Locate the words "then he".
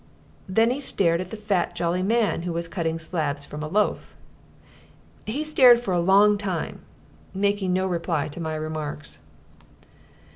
0.49-0.81